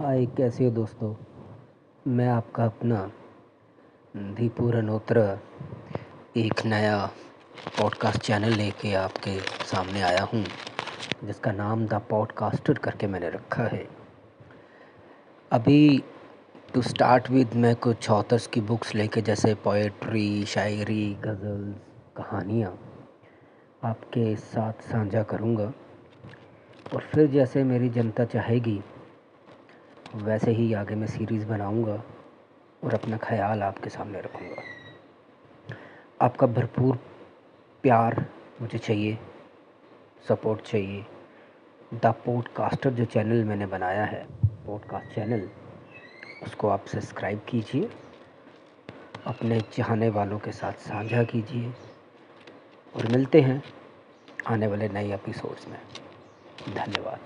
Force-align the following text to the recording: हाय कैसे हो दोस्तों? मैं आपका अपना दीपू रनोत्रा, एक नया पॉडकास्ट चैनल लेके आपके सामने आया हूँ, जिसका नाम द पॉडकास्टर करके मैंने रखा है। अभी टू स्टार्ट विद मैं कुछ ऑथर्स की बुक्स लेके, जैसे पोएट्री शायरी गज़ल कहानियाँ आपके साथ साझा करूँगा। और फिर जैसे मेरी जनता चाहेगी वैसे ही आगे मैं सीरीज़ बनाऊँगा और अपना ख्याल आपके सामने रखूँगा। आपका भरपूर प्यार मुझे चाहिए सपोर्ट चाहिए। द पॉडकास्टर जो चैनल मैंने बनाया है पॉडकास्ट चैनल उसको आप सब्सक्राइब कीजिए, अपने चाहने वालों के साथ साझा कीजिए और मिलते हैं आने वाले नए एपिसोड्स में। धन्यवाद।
हाय 0.00 0.26
कैसे 0.26 0.64
हो 0.64 0.70
दोस्तों? 0.70 1.14
मैं 2.06 2.28
आपका 2.28 2.64
अपना 2.64 3.10
दीपू 4.16 4.70
रनोत्रा, 4.70 5.38
एक 6.36 6.64
नया 6.66 7.06
पॉडकास्ट 7.80 8.18
चैनल 8.18 8.52
लेके 8.52 8.94
आपके 8.94 9.38
सामने 9.40 10.02
आया 10.02 10.22
हूँ, 10.22 10.44
जिसका 11.24 11.52
नाम 11.52 11.86
द 11.86 11.94
पॉडकास्टर 11.94 12.78
करके 12.78 13.06
मैंने 13.06 13.28
रखा 13.30 13.62
है। 13.62 13.88
अभी 15.52 16.04
टू 16.74 16.82
स्टार्ट 16.82 17.30
विद 17.30 17.54
मैं 17.54 17.76
कुछ 17.76 18.10
ऑथर्स 18.10 18.46
की 18.46 18.60
बुक्स 18.60 18.94
लेके, 18.94 19.22
जैसे 19.22 19.54
पोएट्री 19.54 20.44
शायरी 20.44 21.14
गज़ल 21.14 21.74
कहानियाँ 22.16 22.78
आपके 23.84 24.36
साथ 24.36 24.72
साझा 24.72 25.22
करूँगा। 25.22 25.72
और 26.94 27.00
फिर 27.00 27.26
जैसे 27.26 27.64
मेरी 27.64 27.88
जनता 27.88 28.24
चाहेगी 28.24 28.80
वैसे 30.14 30.50
ही 30.50 30.72
आगे 30.74 30.94
मैं 30.94 31.06
सीरीज़ 31.06 31.46
बनाऊँगा 31.46 32.02
और 32.84 32.94
अपना 32.94 33.16
ख्याल 33.16 33.62
आपके 33.62 33.90
सामने 33.90 34.20
रखूँगा। 34.20 34.62
आपका 36.20 36.46
भरपूर 36.46 36.96
प्यार 37.84 38.24
मुझे 38.60 38.78
चाहिए 38.78 39.18
सपोर्ट 40.28 40.60
चाहिए। 40.60 41.04
द 41.94 42.14
पॉडकास्टर 42.26 42.90
जो 42.90 43.04
चैनल 43.04 43.44
मैंने 43.44 43.66
बनाया 43.66 44.04
है 44.04 44.26
पॉडकास्ट 44.66 45.14
चैनल 45.14 45.48
उसको 46.44 46.68
आप 46.68 46.86
सब्सक्राइब 46.86 47.40
कीजिए, 47.48 47.90
अपने 49.26 49.60
चाहने 49.60 50.08
वालों 50.08 50.38
के 50.38 50.52
साथ 50.52 50.72
साझा 50.80 51.22
कीजिए 51.24 51.72
और 52.94 53.06
मिलते 53.06 53.40
हैं 53.40 53.62
आने 54.46 54.66
वाले 54.66 54.88
नए 54.88 55.14
एपिसोड्स 55.14 55.68
में। 55.68 55.78
धन्यवाद। 56.74 57.18